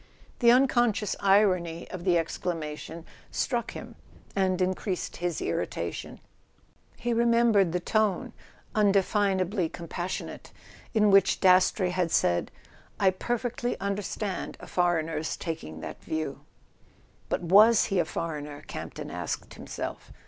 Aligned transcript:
The 0.39 0.49
unconscious 0.49 1.15
irony 1.19 1.87
of 1.91 2.05
the 2.05 2.17
exclamation 2.17 3.05
struck 3.29 3.73
him, 3.73 3.93
and 4.35 4.59
increased 4.59 5.17
his 5.17 5.39
irritation. 5.43 6.19
He 6.97 7.13
remembered 7.13 7.71
the 7.71 7.81
tone—undefinably 7.81 9.69
compassionate—in 9.69 11.11
which 11.11 11.39
Dastrey 11.39 11.91
had 11.91 12.09
said: 12.09 12.49
"I 12.99 13.11
perfectly 13.11 13.79
understand 13.79 14.57
a 14.59 14.65
foreigner's 14.65 15.37
taking 15.37 15.81
that 15.81 16.03
view"... 16.03 16.41
But 17.29 17.43
was 17.43 17.85
he 17.93 17.99
a 17.99 18.05
foreigner, 18.05 18.63
Camp 18.63 18.95
ton 18.95 19.11
asked 19.11 19.53
himself? 19.53 20.11